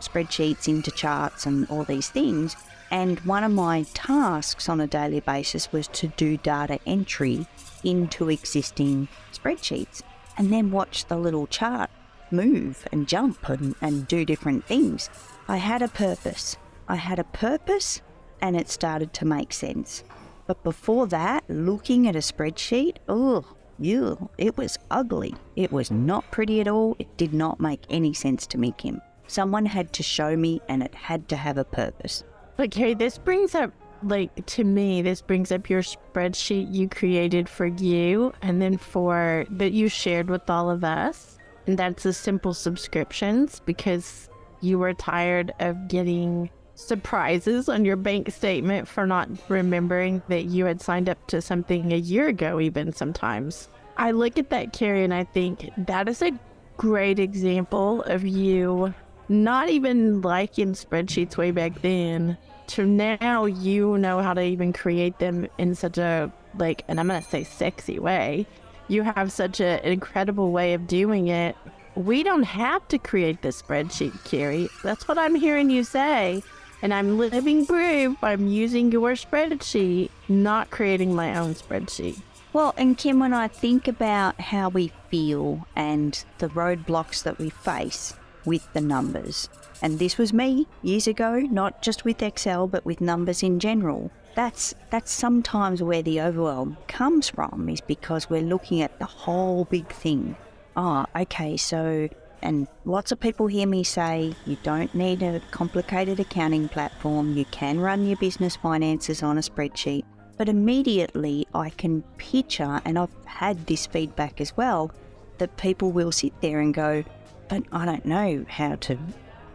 spreadsheets 0.00 0.68
into 0.68 0.90
charts 0.90 1.46
and 1.46 1.68
all 1.70 1.84
these 1.84 2.08
things. 2.08 2.56
And 2.90 3.20
one 3.20 3.44
of 3.44 3.52
my 3.52 3.86
tasks 3.94 4.68
on 4.68 4.80
a 4.80 4.86
daily 4.86 5.20
basis 5.20 5.72
was 5.72 5.88
to 5.88 6.08
do 6.08 6.36
data 6.36 6.78
entry 6.86 7.46
into 7.82 8.28
existing 8.28 9.08
spreadsheets 9.32 10.02
and 10.36 10.52
then 10.52 10.70
watch 10.70 11.06
the 11.06 11.16
little 11.16 11.46
chart 11.46 11.90
move 12.30 12.86
and 12.92 13.08
jump 13.08 13.48
and, 13.48 13.74
and 13.80 14.06
do 14.08 14.24
different 14.24 14.64
things. 14.66 15.08
I 15.48 15.56
had 15.56 15.82
a 15.82 15.88
purpose. 15.88 16.56
I 16.88 16.96
had 16.96 17.18
a 17.18 17.24
purpose 17.24 18.02
and 18.40 18.56
it 18.56 18.68
started 18.68 19.12
to 19.14 19.24
make 19.24 19.52
sense. 19.52 20.02
But 20.46 20.62
before 20.64 21.06
that, 21.08 21.44
looking 21.48 22.08
at 22.08 22.16
a 22.16 22.20
spreadsheet, 22.20 22.96
oh, 23.08 23.44
ew, 23.84 24.30
it 24.38 24.56
was 24.56 24.78
ugly. 24.90 25.34
It 25.56 25.72
was 25.72 25.90
not 25.90 26.30
pretty 26.30 26.60
at 26.60 26.68
all. 26.68 26.96
It 26.98 27.16
did 27.16 27.32
not 27.32 27.60
make 27.60 27.82
any 27.90 28.14
sense 28.14 28.46
to 28.48 28.58
me, 28.58 28.74
Kim. 28.76 29.00
Someone 29.26 29.66
had 29.66 29.92
to 29.94 30.02
show 30.02 30.36
me 30.36 30.60
and 30.68 30.82
it 30.82 30.94
had 30.94 31.28
to 31.28 31.36
have 31.36 31.58
a 31.58 31.64
purpose. 31.64 32.24
But 32.56 32.70
Kerry, 32.70 32.94
this 32.94 33.18
brings 33.18 33.54
up 33.54 33.72
like 34.04 34.46
to 34.46 34.64
me, 34.64 35.02
this 35.02 35.20
brings 35.22 35.52
up 35.52 35.70
your 35.70 35.82
spreadsheet 35.82 36.74
you 36.74 36.88
created 36.88 37.48
for 37.48 37.66
you 37.66 38.32
and 38.42 38.60
then 38.60 38.76
for 38.76 39.46
that 39.50 39.72
you 39.72 39.88
shared 39.88 40.28
with 40.28 40.48
all 40.50 40.70
of 40.70 40.84
us. 40.84 41.38
And 41.66 41.78
that's 41.78 42.02
the 42.02 42.12
simple 42.12 42.54
subscriptions 42.54 43.60
because 43.60 44.28
you 44.60 44.78
were 44.78 44.94
tired 44.94 45.52
of 45.60 45.88
getting 45.88 46.50
surprises 46.82 47.68
on 47.68 47.84
your 47.84 47.96
bank 47.96 48.30
statement 48.30 48.88
for 48.88 49.06
not 49.06 49.28
remembering 49.48 50.22
that 50.28 50.44
you 50.44 50.64
had 50.64 50.80
signed 50.80 51.08
up 51.08 51.26
to 51.28 51.40
something 51.40 51.92
a 51.92 51.96
year 51.96 52.28
ago, 52.28 52.60
even 52.60 52.92
sometimes. 52.92 53.68
I 53.96 54.10
look 54.10 54.38
at 54.38 54.50
that, 54.50 54.72
Kerry, 54.72 55.04
and 55.04 55.14
I 55.14 55.24
think 55.24 55.70
that 55.76 56.08
is 56.08 56.22
a 56.22 56.32
great 56.76 57.18
example 57.18 58.02
of 58.02 58.24
you 58.24 58.92
not 59.28 59.68
even 59.68 60.20
liking 60.20 60.72
spreadsheets 60.72 61.36
way 61.36 61.50
back 61.50 61.80
then 61.80 62.36
to 62.66 62.84
now 62.84 63.44
you 63.44 63.96
know 63.98 64.20
how 64.20 64.34
to 64.34 64.42
even 64.42 64.72
create 64.72 65.18
them 65.18 65.46
in 65.58 65.74
such 65.74 65.98
a 65.98 66.32
like 66.58 66.84
and 66.88 67.00
i'm 67.00 67.08
gonna 67.08 67.22
say 67.22 67.44
sexy 67.44 67.98
way. 67.98 68.46
You 68.88 69.02
have 69.02 69.32
such 69.32 69.60
a, 69.60 69.84
an 69.84 69.92
incredible 69.92 70.50
way 70.50 70.74
of 70.74 70.86
doing 70.86 71.28
it. 71.28 71.56
We 71.94 72.22
don't 72.22 72.42
have 72.42 72.86
to 72.88 72.98
create 72.98 73.42
this 73.42 73.62
spreadsheet 73.62 74.24
kerry. 74.24 74.68
That's 74.82 75.08
what 75.08 75.18
i'm 75.18 75.34
hearing 75.34 75.70
you 75.70 75.84
say 75.84 76.42
and 76.82 76.92
i'm 76.92 77.16
living 77.16 77.64
proof 77.64 78.16
i'm 78.22 78.46
using 78.48 78.92
your 78.92 79.12
spreadsheet 79.12 80.10
not 80.28 80.70
creating 80.70 81.14
my 81.14 81.36
own 81.38 81.54
spreadsheet 81.54 82.20
Well, 82.52 82.74
and 82.76 82.98
Kim, 82.98 83.18
when 83.18 83.32
I 83.32 83.48
think 83.48 83.88
about 83.88 84.38
how 84.38 84.68
we 84.68 84.92
feel 85.08 85.66
and 85.74 86.22
the 86.36 86.48
roadblocks 86.48 87.22
that 87.22 87.38
we 87.38 87.48
face 87.48 88.12
with 88.44 88.70
the 88.74 88.80
numbers, 88.82 89.48
and 89.80 89.98
this 89.98 90.18
was 90.18 90.34
me 90.34 90.66
years 90.82 91.06
ago, 91.06 91.40
not 91.40 91.80
just 91.80 92.04
with 92.04 92.20
Excel, 92.22 92.66
but 92.68 92.84
with 92.84 93.00
numbers 93.00 93.42
in 93.42 93.58
general. 93.58 94.10
That's 94.34 94.74
that's 94.90 95.10
sometimes 95.10 95.82
where 95.82 96.02
the 96.02 96.20
overwhelm 96.20 96.76
comes 96.88 97.30
from, 97.30 97.70
is 97.70 97.80
because 97.80 98.28
we're 98.28 98.42
looking 98.42 98.82
at 98.82 98.98
the 98.98 99.06
whole 99.06 99.64
big 99.64 99.88
thing. 99.88 100.36
Ah, 100.76 101.06
okay, 101.16 101.56
so 101.56 102.08
and 102.42 102.66
lots 102.84 103.12
of 103.12 103.20
people 103.20 103.46
hear 103.46 103.66
me 103.66 103.84
say 103.84 104.34
you 104.46 104.56
don't 104.62 104.94
need 104.94 105.22
a 105.22 105.40
complicated 105.50 106.20
accounting 106.20 106.68
platform. 106.68 107.36
You 107.36 107.44
can 107.46 107.80
run 107.80 108.06
your 108.06 108.16
business 108.16 108.56
finances 108.56 109.22
on 109.22 109.38
a 109.38 109.40
spreadsheet. 109.40 110.04
But 110.36 110.48
immediately 110.48 111.46
I 111.54 111.70
can 111.70 112.02
picture, 112.16 112.80
and 112.84 112.98
I've 112.98 113.14
had 113.24 113.66
this 113.66 113.86
feedback 113.86 114.40
as 114.40 114.56
well, 114.56 114.90
that 115.38 115.56
people 115.56 115.92
will 115.92 116.12
sit 116.12 116.32
there 116.40 116.60
and 116.60 116.74
go, 116.74 117.04
But 117.48 117.64
I 117.72 117.84
don't 117.84 118.06
know 118.06 118.44
how 118.48 118.76
to 118.76 118.98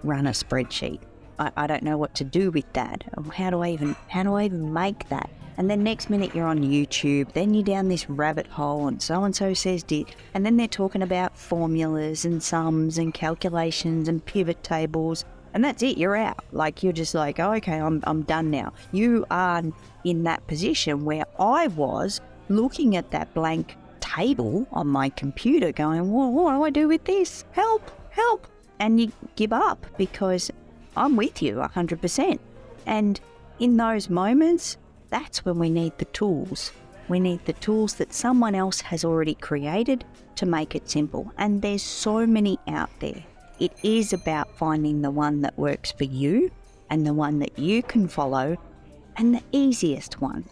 run 0.04 0.28
a 0.28 0.32
spreadsheet. 0.32 1.00
I, 1.40 1.52
I 1.58 1.68
don't 1.68 1.84
know 1.84 1.98
what 1.98 2.16
to 2.16 2.24
do 2.24 2.52
with 2.52 2.72
that. 2.74 3.04
How 3.34 3.50
do 3.50 3.62
I 3.62 3.70
even 3.72 3.96
how 4.08 4.24
do 4.24 4.34
I 4.36 4.46
even 4.46 4.74
make 4.74 5.08
that? 5.10 5.30
And 5.58 5.70
then 5.70 5.84
next 5.84 6.10
minute 6.10 6.36
you're 6.36 6.48
on 6.48 6.60
YouTube, 6.60 7.34
then 7.34 7.54
you're 7.54 7.64
down 7.64 7.90
this 7.90 8.10
rabbit 8.10 8.48
hole 8.48 8.88
and 8.88 9.02
so 9.02 9.24
and 9.24 9.36
so 9.36 9.54
says 9.54 9.84
did 9.84 10.16
and 10.34 10.46
then 10.46 10.58
they're 10.58 10.68
talking 10.68 11.02
about 11.02 11.38
formulas 11.38 12.26
and 12.26 12.42
sums 12.42 12.98
and 12.98 13.14
calculations 13.14 14.08
and 14.08 14.24
pivot 14.26 14.64
tables 14.64 15.26
and 15.54 15.64
that's 15.64 15.82
it, 15.82 15.98
you're 15.98 16.16
out. 16.16 16.44
Like 16.52 16.84
you're 16.84 16.94
just 16.94 17.16
like, 17.16 17.40
oh, 17.40 17.54
okay, 17.54 17.80
I'm 17.80 18.04
I'm 18.06 18.22
done 18.24 18.52
now. 18.52 18.74
You 18.92 19.26
are 19.32 19.64
in 20.04 20.24
that 20.24 20.46
position 20.46 21.04
where 21.04 21.26
I 21.40 21.68
was 21.68 22.22
looking 22.50 22.96
at 22.96 23.10
that 23.12 23.34
blank 23.34 23.76
table 24.00 24.68
on 24.72 24.88
my 24.88 25.10
computer 25.10 25.72
going, 25.72 26.12
well, 26.12 26.32
what 26.32 26.54
do 26.54 26.64
I 26.64 26.70
do 26.70 26.88
with 26.88 27.06
this? 27.06 27.44
Help, 27.52 27.92
help. 28.12 28.48
And 28.80 29.02
you 29.02 29.12
give 29.36 29.52
up 29.52 29.86
because 29.98 30.52
I'm 30.96 31.16
with 31.16 31.42
you 31.42 31.56
100%. 31.56 32.40
And 32.86 33.20
in 33.60 33.78
those 33.78 34.10
moments, 34.10 34.78
that's 35.10 35.46
when 35.46 35.60
we 35.60 35.70
need 35.70 35.98
the 35.98 36.06
tools. 36.06 36.72
We 37.08 37.20
need 37.20 37.46
the 37.46 37.54
tools 37.54 37.96
that 37.96 38.14
someone 38.14 38.56
else 38.56 38.82
has 38.82 39.06
already 39.06 39.36
created 39.36 40.04
to 40.36 40.46
make 40.46 40.76
it 40.76 40.90
simple. 40.90 41.32
And 41.38 41.62
there's 41.62 41.84
so 41.84 42.26
many 42.26 42.60
out 42.68 42.90
there. 43.00 43.24
It 43.60 43.72
is 43.84 44.14
about 44.14 44.56
finding 44.58 45.02
the 45.02 45.12
one 45.12 45.42
that 45.42 45.58
works 45.58 45.92
for 45.92 46.04
you 46.04 46.52
and 46.90 47.06
the 47.06 47.14
one 47.14 47.40
that 47.40 47.58
you 47.58 47.82
can 47.82 48.08
follow 48.08 48.58
and 49.16 49.34
the 49.34 49.44
easiest 49.52 50.22
one. 50.22 50.46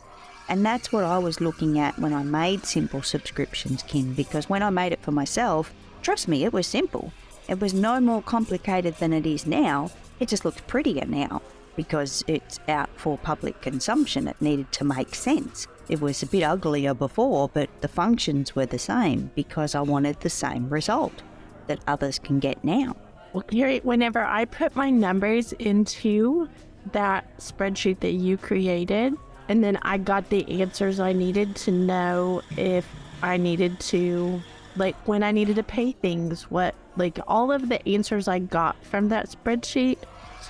And 0.48 0.66
that's 0.66 0.92
what 0.92 1.04
I 1.04 1.18
was 1.18 1.42
looking 1.42 1.80
at 1.80 1.98
when 2.00 2.14
I 2.14 2.24
made 2.24 2.66
simple 2.66 3.02
subscriptions, 3.02 3.84
Kim, 3.84 4.14
because 4.14 4.50
when 4.50 4.64
I 4.64 4.70
made 4.70 4.94
it 4.94 5.02
for 5.02 5.12
myself, 5.12 5.74
trust 6.02 6.28
me, 6.28 6.46
it 6.46 6.54
was 6.54 6.68
simple. 6.68 7.12
It 7.48 7.60
was 7.60 7.74
no 7.74 8.00
more 8.00 8.22
complicated 8.22 8.96
than 8.98 9.14
it 9.14 9.26
is 9.26 9.46
now. 9.46 9.92
It 10.20 10.30
just 10.30 10.46
looks 10.46 10.62
prettier 10.62 11.06
now 11.06 11.42
because 11.76 12.24
it's 12.28 12.60
out 12.68 12.90
for 12.96 13.18
public 13.18 13.62
consumption. 13.62 14.28
It 14.28 14.42
needed 14.42 14.72
to 14.74 14.84
make 14.84 15.16
sense. 15.16 15.68
It 15.88 16.02
was 16.02 16.24
a 16.24 16.28
bit 16.28 16.44
uglier 16.44 16.94
before, 16.94 17.50
but 17.50 17.70
the 17.82 17.88
functions 17.88 18.56
were 18.56 18.66
the 18.66 18.80
same 18.80 19.32
because 19.36 19.76
I 19.76 19.82
wanted 19.82 20.20
the 20.20 20.30
same 20.30 20.70
result 20.70 21.22
that 21.68 21.80
others 21.88 22.20
can 22.20 22.40
get 22.40 22.64
now. 22.64 22.96
Well, 23.34 23.44
whenever 23.84 24.24
I 24.24 24.46
put 24.46 24.76
my 24.76 24.90
numbers 24.90 25.54
into 25.54 26.48
that 26.92 27.38
spreadsheet 27.38 28.00
that 28.00 28.14
you 28.14 28.38
created, 28.38 29.14
and 29.50 29.64
then 29.64 29.78
I 29.82 29.98
got 29.98 30.30
the 30.30 30.62
answers 30.62 31.00
I 31.00 31.14
needed 31.14 31.56
to 31.58 31.72
know 31.72 32.42
if 32.58 32.88
I 33.22 33.38
needed 33.38 33.80
to, 33.82 34.42
like, 34.76 34.96
when 35.08 35.22
I 35.22 35.32
needed 35.32 35.58
to 35.58 35.64
pay 35.64 35.92
things, 35.92 36.44
what, 36.50 36.76
like, 36.98 37.20
all 37.28 37.52
of 37.52 37.70
the 37.70 37.86
answers 37.88 38.28
I 38.28 38.40
got 38.40 38.82
from 38.84 39.10
that 39.10 39.30
spreadsheet 39.30 39.98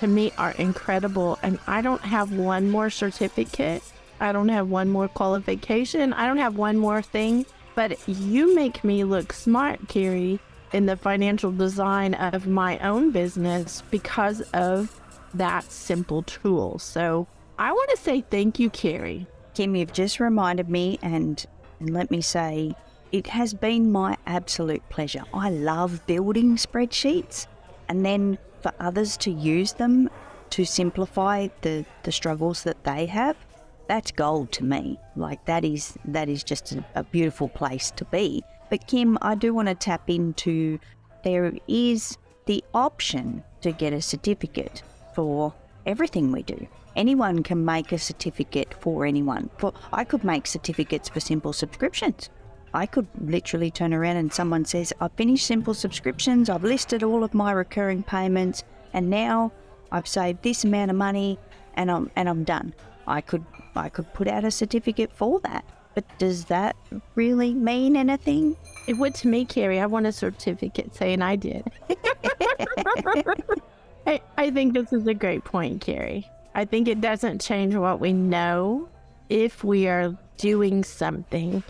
to 0.00 0.06
me 0.06 0.32
are 0.38 0.52
incredible. 0.52 1.38
And 1.42 1.58
I 1.66 1.82
don't 1.82 2.02
have 2.02 2.32
one 2.32 2.70
more 2.70 2.90
certificate. 2.90 3.82
I 4.20 4.32
don't 4.32 4.48
have 4.48 4.68
one 4.68 4.88
more 4.88 5.08
qualification. 5.08 6.12
I 6.12 6.26
don't 6.26 6.38
have 6.38 6.56
one 6.56 6.76
more 6.76 7.02
thing. 7.02 7.46
But 7.74 7.98
you 8.08 8.54
make 8.54 8.82
me 8.84 9.04
look 9.04 9.32
smart, 9.32 9.88
Kerry, 9.88 10.40
in 10.72 10.86
the 10.86 10.96
financial 10.96 11.52
design 11.52 12.14
of 12.14 12.46
my 12.46 12.78
own 12.78 13.10
business 13.10 13.82
because 13.90 14.40
of 14.52 15.00
that 15.34 15.70
simple 15.70 16.22
tool. 16.22 16.78
So 16.78 17.26
I 17.58 17.72
want 17.72 17.90
to 17.90 17.96
say 17.98 18.22
thank 18.22 18.58
you, 18.58 18.70
Kerry. 18.70 19.26
Kim, 19.54 19.76
you've 19.76 19.92
just 19.92 20.20
reminded 20.20 20.68
me, 20.68 20.98
and, 21.02 21.44
and 21.80 21.90
let 21.90 22.10
me 22.10 22.20
say, 22.20 22.74
it 23.12 23.26
has 23.28 23.54
been 23.54 23.92
my 23.92 24.16
absolute 24.26 24.86
pleasure. 24.88 25.22
I 25.32 25.50
love 25.50 26.06
building 26.06 26.56
spreadsheets 26.56 27.46
and 27.88 28.04
then 28.04 28.38
for 28.62 28.72
others 28.80 29.16
to 29.18 29.30
use 29.30 29.72
them 29.74 30.08
to 30.50 30.64
simplify 30.64 31.48
the, 31.62 31.84
the 32.04 32.12
struggles 32.12 32.62
that 32.62 32.84
they 32.84 33.06
have, 33.06 33.36
that's 33.88 34.10
gold 34.10 34.52
to 34.52 34.64
me. 34.64 34.98
Like 35.14 35.44
that 35.46 35.64
is 35.64 35.96
that 36.04 36.28
is 36.28 36.42
just 36.42 36.72
a, 36.72 36.84
a 36.94 37.04
beautiful 37.04 37.48
place 37.48 37.90
to 37.92 38.04
be. 38.06 38.42
But 38.68 38.86
Kim, 38.86 39.16
I 39.22 39.34
do 39.34 39.54
want 39.54 39.68
to 39.68 39.74
tap 39.74 40.10
into 40.10 40.78
there 41.24 41.52
is 41.68 42.18
the 42.46 42.64
option 42.74 43.44
to 43.60 43.72
get 43.72 43.92
a 43.92 44.02
certificate 44.02 44.82
for 45.14 45.54
everything 45.84 46.32
we 46.32 46.42
do. 46.42 46.66
Anyone 46.96 47.42
can 47.42 47.64
make 47.64 47.92
a 47.92 47.98
certificate 47.98 48.74
for 48.80 49.04
anyone. 49.04 49.50
For 49.58 49.72
I 49.92 50.04
could 50.04 50.24
make 50.24 50.46
certificates 50.46 51.08
for 51.08 51.20
simple 51.20 51.52
subscriptions. 51.52 52.30
I 52.76 52.84
could 52.84 53.06
literally 53.18 53.70
turn 53.70 53.94
around 53.94 54.18
and 54.18 54.30
someone 54.30 54.66
says, 54.66 54.92
I've 55.00 55.12
finished 55.12 55.46
simple 55.46 55.72
subscriptions, 55.72 56.50
I've 56.50 56.62
listed 56.62 57.02
all 57.02 57.24
of 57.24 57.32
my 57.32 57.50
recurring 57.50 58.02
payments, 58.02 58.64
and 58.92 59.08
now 59.08 59.50
I've 59.90 60.06
saved 60.06 60.42
this 60.42 60.62
amount 60.62 60.90
of 60.90 60.96
money 60.98 61.38
and 61.72 61.90
I'm 61.90 62.10
and 62.16 62.28
I'm 62.28 62.44
done. 62.44 62.74
I 63.06 63.22
could 63.22 63.46
I 63.74 63.88
could 63.88 64.12
put 64.12 64.28
out 64.28 64.44
a 64.44 64.50
certificate 64.50 65.10
for 65.10 65.40
that. 65.40 65.64
But 65.94 66.04
does 66.18 66.44
that 66.46 66.76
really 67.14 67.54
mean 67.54 67.96
anything? 67.96 68.58
It 68.86 68.98
would 68.98 69.14
to 69.16 69.28
me, 69.28 69.46
Kerry. 69.46 69.80
I 69.80 69.86
want 69.86 70.04
a 70.04 70.12
certificate 70.12 70.94
saying 70.94 71.22
I 71.22 71.36
did. 71.36 71.64
I, 74.06 74.20
I 74.36 74.50
think 74.50 74.74
this 74.74 74.92
is 74.92 75.06
a 75.06 75.14
great 75.14 75.44
point, 75.44 75.80
Kerry. 75.80 76.30
I 76.54 76.66
think 76.66 76.88
it 76.88 77.00
doesn't 77.00 77.40
change 77.40 77.74
what 77.74 78.00
we 78.00 78.12
know 78.12 78.90
if 79.30 79.64
we 79.64 79.88
are 79.88 80.14
doing 80.36 80.84
something 80.84 81.62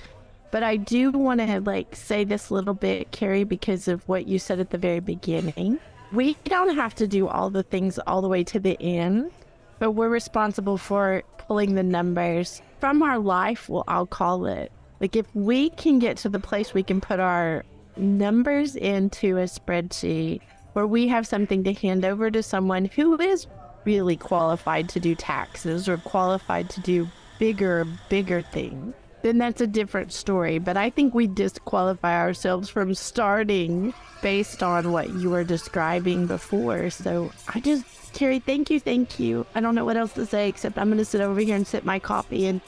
but 0.50 0.62
I 0.62 0.76
do 0.76 1.10
want 1.10 1.40
to 1.40 1.60
like 1.60 1.94
say 1.94 2.24
this 2.24 2.50
little 2.50 2.74
bit, 2.74 3.10
Kerry, 3.10 3.44
because 3.44 3.88
of 3.88 4.06
what 4.08 4.26
you 4.26 4.38
said 4.38 4.60
at 4.60 4.70
the 4.70 4.78
very 4.78 5.00
beginning. 5.00 5.78
We 6.12 6.36
don't 6.44 6.76
have 6.76 6.94
to 6.96 7.06
do 7.06 7.28
all 7.28 7.50
the 7.50 7.62
things 7.62 7.98
all 8.06 8.22
the 8.22 8.28
way 8.28 8.44
to 8.44 8.60
the 8.60 8.80
end, 8.80 9.32
but 9.78 9.92
we're 9.92 10.08
responsible 10.08 10.78
for 10.78 11.22
pulling 11.38 11.74
the 11.74 11.82
numbers 11.82 12.62
from 12.80 13.02
our 13.02 13.18
life, 13.18 13.68
well, 13.68 13.84
I'll 13.88 14.06
call 14.06 14.46
it. 14.46 14.70
Like 15.00 15.16
if 15.16 15.26
we 15.34 15.70
can 15.70 15.98
get 15.98 16.16
to 16.18 16.28
the 16.28 16.40
place 16.40 16.72
we 16.72 16.82
can 16.82 17.00
put 17.00 17.20
our 17.20 17.64
numbers 17.96 18.76
into 18.76 19.38
a 19.38 19.44
spreadsheet 19.44 20.40
where 20.74 20.86
we 20.86 21.08
have 21.08 21.26
something 21.26 21.64
to 21.64 21.72
hand 21.72 22.04
over 22.04 22.30
to 22.30 22.42
someone 22.42 22.84
who 22.84 23.18
is 23.20 23.46
really 23.84 24.16
qualified 24.16 24.88
to 24.90 25.00
do 25.00 25.14
taxes 25.14 25.88
or 25.88 25.96
qualified 25.98 26.68
to 26.70 26.80
do 26.80 27.08
bigger, 27.38 27.86
bigger 28.08 28.42
things 28.42 28.94
then 29.22 29.38
that's 29.38 29.60
a 29.60 29.66
different 29.66 30.12
story. 30.12 30.58
But 30.58 30.76
I 30.76 30.90
think 30.90 31.14
we 31.14 31.26
disqualify 31.26 32.16
ourselves 32.16 32.68
from 32.68 32.94
starting 32.94 33.94
based 34.22 34.62
on 34.62 34.92
what 34.92 35.10
you 35.14 35.30
were 35.30 35.44
describing 35.44 36.26
before. 36.26 36.90
So 36.90 37.30
I 37.48 37.60
just, 37.60 37.84
Kerry, 38.12 38.38
thank 38.38 38.70
you, 38.70 38.80
thank 38.80 39.18
you. 39.18 39.46
I 39.54 39.60
don't 39.60 39.74
know 39.74 39.84
what 39.84 39.96
else 39.96 40.12
to 40.14 40.26
say 40.26 40.48
except 40.48 40.78
I'm 40.78 40.88
going 40.88 40.98
to 40.98 41.04
sit 41.04 41.20
over 41.20 41.40
here 41.40 41.56
and 41.56 41.66
sip 41.66 41.84
my 41.84 41.98
coffee 41.98 42.46
and 42.46 42.60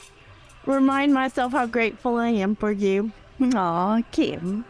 remind 0.65 1.13
myself 1.13 1.51
how 1.51 1.65
grateful 1.65 2.17
I 2.17 2.29
am 2.29 2.55
for 2.55 2.71
you. 2.71 3.11
Aw, 3.41 4.01
Kim. 4.11 4.65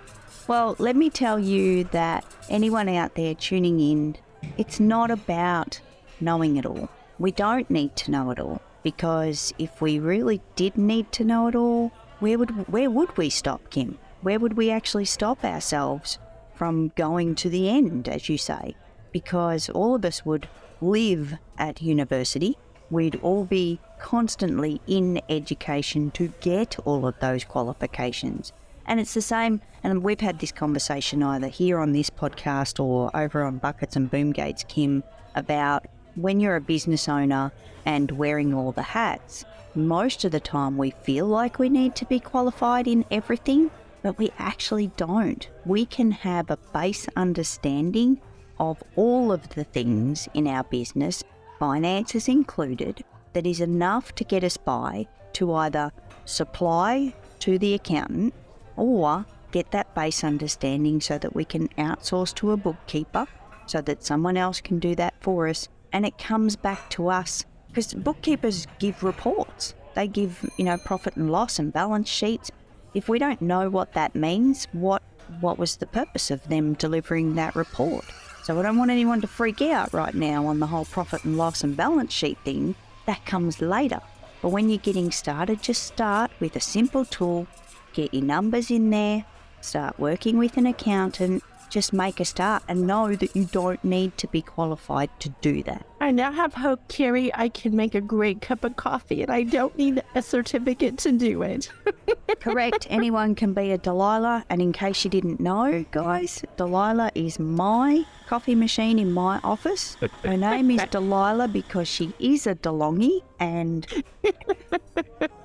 Well, 0.47 0.75
let 0.79 0.95
me 0.95 1.09
tell 1.09 1.39
you 1.39 1.83
that 1.85 2.25
anyone 2.49 2.89
out 2.89 3.15
there 3.15 3.35
tuning 3.35 3.79
in, 3.79 4.15
it's 4.57 4.79
not 4.79 5.11
about 5.11 5.79
knowing 6.19 6.57
it 6.57 6.65
all. 6.65 6.89
We 7.19 7.31
don't 7.31 7.69
need 7.69 7.95
to 7.97 8.11
know 8.11 8.31
it 8.31 8.39
all 8.39 8.61
because 8.83 9.53
if 9.57 9.81
we 9.81 9.99
really 9.99 10.41
did 10.55 10.77
need 10.77 11.11
to 11.13 11.23
know 11.23 11.47
it 11.47 11.55
all, 11.55 11.91
where 12.19 12.37
would 12.37 12.67
where 12.71 12.89
would 12.89 13.17
we 13.17 13.29
stop, 13.29 13.69
Kim? 13.69 13.97
Where 14.21 14.39
would 14.39 14.57
we 14.57 14.69
actually 14.69 15.05
stop 15.05 15.43
ourselves 15.43 16.19
from 16.55 16.91
going 16.95 17.35
to 17.35 17.49
the 17.49 17.69
end, 17.69 18.09
as 18.09 18.27
you 18.27 18.37
say? 18.37 18.75
Because 19.11 19.69
all 19.69 19.95
of 19.95 20.03
us 20.03 20.25
would 20.25 20.47
live 20.81 21.35
at 21.57 21.81
university. 21.81 22.57
We'd 22.89 23.15
all 23.21 23.45
be 23.45 23.79
constantly 23.99 24.81
in 24.87 25.21
education 25.29 26.11
to 26.11 26.33
get 26.41 26.77
all 26.85 27.07
of 27.07 27.19
those 27.19 27.43
qualifications. 27.43 28.51
And 28.85 28.99
it's 28.99 29.13
the 29.13 29.21
same, 29.21 29.61
and 29.83 30.03
we've 30.03 30.19
had 30.19 30.39
this 30.39 30.51
conversation 30.51 31.21
either 31.21 31.47
here 31.47 31.77
on 31.77 31.91
this 31.91 32.09
podcast 32.09 32.83
or 32.83 33.15
over 33.15 33.43
on 33.43 33.59
Buckets 33.59 33.95
and 33.95 34.09
Boomgates, 34.09 34.67
Kim, 34.67 35.03
about 35.35 35.85
when 36.21 36.39
you're 36.39 36.55
a 36.55 36.61
business 36.61 37.07
owner 37.07 37.51
and 37.85 38.11
wearing 38.11 38.53
all 38.53 38.71
the 38.71 38.81
hats, 38.81 39.45
most 39.75 40.25
of 40.25 40.31
the 40.31 40.39
time 40.39 40.77
we 40.77 40.91
feel 41.03 41.25
like 41.25 41.59
we 41.59 41.69
need 41.69 41.95
to 41.95 42.05
be 42.05 42.19
qualified 42.19 42.87
in 42.87 43.05
everything, 43.11 43.71
but 44.01 44.17
we 44.17 44.31
actually 44.39 44.87
don't. 44.97 45.49
We 45.65 45.85
can 45.85 46.11
have 46.11 46.49
a 46.49 46.57
base 46.73 47.07
understanding 47.15 48.19
of 48.59 48.81
all 48.95 49.31
of 49.31 49.47
the 49.49 49.63
things 49.63 50.27
in 50.33 50.47
our 50.47 50.63
business, 50.63 51.23
finances 51.59 52.27
included, 52.27 53.03
that 53.33 53.45
is 53.45 53.61
enough 53.61 54.13
to 54.15 54.23
get 54.23 54.43
us 54.43 54.57
by 54.57 55.07
to 55.33 55.53
either 55.53 55.91
supply 56.25 57.13
to 57.39 57.57
the 57.59 57.75
accountant 57.75 58.33
or 58.75 59.25
get 59.51 59.71
that 59.71 59.93
base 59.95 60.23
understanding 60.23 60.99
so 60.99 61.17
that 61.17 61.35
we 61.35 61.45
can 61.45 61.67
outsource 61.69 62.33
to 62.35 62.51
a 62.51 62.57
bookkeeper 62.57 63.27
so 63.65 63.81
that 63.81 64.03
someone 64.03 64.35
else 64.35 64.61
can 64.61 64.79
do 64.79 64.95
that 64.95 65.13
for 65.19 65.47
us 65.47 65.69
and 65.93 66.05
it 66.05 66.17
comes 66.17 66.55
back 66.55 66.89
to 66.91 67.09
us. 67.09 67.45
Because 67.67 67.93
bookkeepers 67.93 68.67
give 68.79 69.03
reports. 69.03 69.75
They 69.95 70.07
give 70.07 70.49
you 70.57 70.65
know 70.65 70.77
profit 70.77 71.15
and 71.15 71.31
loss 71.31 71.59
and 71.59 71.73
balance 71.73 72.09
sheets. 72.09 72.51
If 72.93 73.09
we 73.09 73.19
don't 73.19 73.41
know 73.41 73.69
what 73.69 73.93
that 73.93 74.15
means 74.15 74.67
what 74.71 75.03
what 75.41 75.59
was 75.59 75.77
the 75.77 75.85
purpose 75.85 76.31
of 76.31 76.47
them 76.47 76.73
delivering 76.73 77.35
that 77.35 77.55
report? 77.55 78.05
So 78.43 78.59
i 78.59 78.63
don't 78.63 78.77
want 78.77 78.89
anyone 78.89 79.21
to 79.21 79.27
freak 79.27 79.61
out 79.61 79.93
right 79.93 80.15
now 80.15 80.47
on 80.47 80.59
the 80.59 80.67
whole 80.67 80.85
profit 80.85 81.23
and 81.23 81.37
loss 81.37 81.63
and 81.63 81.77
balance 81.77 82.13
sheet 82.13 82.37
thing. 82.43 82.75
That 83.05 83.25
comes 83.25 83.61
later. 83.61 84.01
But 84.41 84.49
when 84.49 84.69
you're 84.69 84.79
getting 84.79 85.11
started 85.11 85.61
just 85.61 85.83
start 85.83 86.31
with 86.39 86.55
a 86.55 86.61
simple 86.61 87.05
tool. 87.05 87.47
Get 87.93 88.13
your 88.13 88.23
numbers 88.23 88.71
in 88.71 88.89
there. 88.89 89.25
Start 89.61 89.99
working 89.99 90.37
with 90.37 90.57
an 90.57 90.65
accountant 90.65 91.43
just 91.69 91.93
make 91.93 92.19
a 92.19 92.25
start 92.25 92.63
and 92.67 92.87
know 92.87 93.15
that 93.15 93.35
you 93.35 93.45
don't 93.45 93.83
need 93.83 94.17
to 94.17 94.27
be 94.27 94.41
qualified 94.41 95.09
to 95.19 95.29
do 95.41 95.63
that. 95.63 95.85
I 96.01 96.11
now 96.11 96.31
have 96.31 96.53
hope, 96.53 96.87
Kerry, 96.87 97.33
I 97.35 97.49
can 97.49 97.75
make 97.75 97.93
a 97.93 98.01
great 98.01 98.41
cup 98.41 98.63
of 98.63 98.75
coffee 98.75 99.21
and 99.21 99.31
I 99.31 99.43
don't 99.43 99.77
need 99.77 100.01
a 100.15 100.21
certificate 100.21 100.97
to 100.99 101.11
do 101.11 101.41
it. 101.41 101.71
Correct. 102.39 102.87
Anyone 102.89 103.35
can 103.35 103.53
be 103.53 103.71
a 103.71 103.77
Delilah. 103.77 104.45
And 104.49 104.61
in 104.61 104.71
case 104.71 105.03
you 105.03 105.09
didn't 105.09 105.39
know, 105.39 105.85
guys, 105.91 106.43
Delilah 106.57 107.11
is 107.15 107.39
my 107.39 108.05
coffee 108.27 108.55
machine 108.55 108.97
in 108.97 109.11
my 109.11 109.39
office. 109.43 109.97
Her 110.23 110.37
name 110.37 110.71
is 110.71 110.83
Delilah 110.89 111.49
because 111.49 111.87
she 111.87 112.13
is 112.19 112.47
a 112.47 112.55
DeLonghi 112.55 113.21
and 113.39 113.87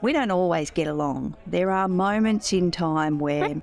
we 0.02 0.12
don't 0.12 0.30
always 0.30 0.70
get 0.70 0.86
along. 0.86 1.36
There 1.46 1.70
are 1.70 1.88
moments 1.88 2.52
in 2.52 2.70
time 2.70 3.18
where 3.18 3.54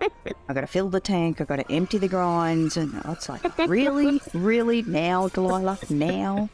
I've 0.50 0.56
got 0.56 0.62
to 0.62 0.68
fill 0.68 0.90
the 0.90 1.00
tank, 1.00 1.42
I've 1.42 1.48
got 1.48 1.58
to 1.58 1.72
empty 1.72 1.98
the 1.98 2.08
grinds, 2.08 2.78
and 2.78 3.00
it's 3.06 3.30
like, 3.30 3.58
really, 3.68 4.22
really, 4.34 4.82
now, 4.84 5.28
Delilah, 5.28 5.80
now. 5.90 6.50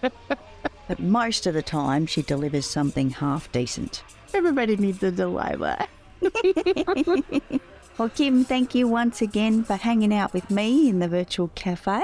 But 0.00 1.00
most 1.00 1.46
of 1.46 1.54
the 1.54 1.62
time, 1.62 2.06
she 2.06 2.22
delivers 2.22 2.66
something 2.66 3.10
half 3.10 3.52
decent. 3.52 4.02
Everybody 4.32 4.76
needs 4.76 5.02
a 5.02 5.10
Delilah. 5.10 5.86
well, 7.98 8.08
Kim, 8.08 8.44
thank 8.44 8.74
you 8.74 8.88
once 8.88 9.20
again 9.20 9.64
for 9.64 9.76
hanging 9.76 10.14
out 10.14 10.32
with 10.32 10.50
me 10.50 10.88
in 10.88 10.98
the 10.98 11.08
virtual 11.08 11.48
cafe. 11.54 12.02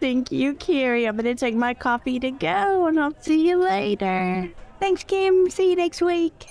Thank 0.00 0.30
you, 0.30 0.54
Kerry. 0.54 1.06
I'm 1.06 1.16
going 1.16 1.24
to 1.24 1.34
take 1.34 1.54
my 1.54 1.74
coffee 1.74 2.20
to 2.20 2.30
go 2.30 2.86
and 2.86 3.00
I'll 3.00 3.14
see 3.20 3.48
you 3.48 3.56
later. 3.56 4.50
Thanks, 4.80 5.04
Kim. 5.04 5.48
See 5.48 5.70
you 5.70 5.76
next 5.76 6.02
week. 6.02 6.46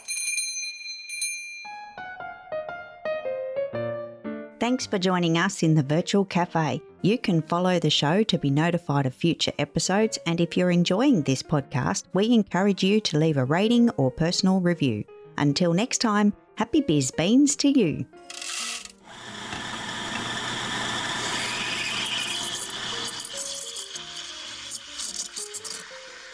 Thanks 4.60 4.88
for 4.88 4.98
joining 4.98 5.38
us 5.38 5.62
in 5.62 5.76
the 5.76 5.84
virtual 5.84 6.24
cafe. 6.24 6.82
You 7.02 7.18
can 7.18 7.42
follow 7.42 7.80
the 7.80 7.90
show 7.90 8.24
to 8.24 8.38
be 8.38 8.50
notified 8.50 9.06
of 9.06 9.14
future 9.14 9.52
episodes, 9.60 10.18
and 10.26 10.40
if 10.40 10.56
you're 10.56 10.72
enjoying 10.72 11.22
this 11.22 11.44
podcast, 11.44 12.06
we 12.14 12.34
encourage 12.34 12.82
you 12.82 13.02
to 13.02 13.18
leave 13.18 13.36
a 13.36 13.44
rating 13.44 13.90
or 13.98 14.10
personal 14.10 14.62
review. 14.62 15.04
Until 15.38 15.74
next 15.74 15.98
time, 15.98 16.32
happy 16.56 16.80
biz 16.80 17.12
beans 17.12 17.58
to 17.58 17.78
you. 17.78 18.06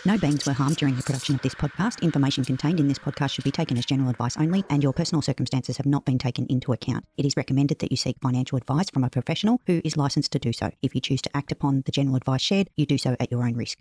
No 0.05 0.17
beings 0.17 0.45
were 0.45 0.53
harmed 0.53 0.77
during 0.77 0.95
the 0.95 1.03
production 1.03 1.35
of 1.35 1.41
this 1.41 1.53
podcast. 1.53 2.01
Information 2.01 2.45
contained 2.45 2.79
in 2.79 2.87
this 2.87 2.97
podcast 2.97 3.31
should 3.31 3.43
be 3.43 3.51
taken 3.51 3.77
as 3.77 3.85
general 3.85 4.09
advice 4.09 4.37
only, 4.37 4.63
and 4.69 4.81
your 4.81 4.93
personal 4.93 5.21
circumstances 5.21 5.75
have 5.75 5.85
not 5.85 6.05
been 6.05 6.17
taken 6.17 6.45
into 6.47 6.71
account. 6.71 7.03
It 7.17 7.25
is 7.25 7.35
recommended 7.35 7.79
that 7.79 7.91
you 7.91 7.97
seek 7.97 8.15
financial 8.21 8.57
advice 8.57 8.89
from 8.89 9.03
a 9.03 9.09
professional 9.09 9.59
who 9.67 9.81
is 9.83 9.97
licensed 9.97 10.31
to 10.31 10.39
do 10.39 10.53
so. 10.53 10.71
If 10.81 10.95
you 10.95 11.01
choose 11.01 11.21
to 11.23 11.35
act 11.35 11.51
upon 11.51 11.83
the 11.85 11.91
general 11.91 12.15
advice 12.15 12.41
shared, 12.41 12.69
you 12.77 12.85
do 12.85 12.97
so 12.97 13.17
at 13.19 13.29
your 13.29 13.43
own 13.43 13.55
risk. 13.55 13.79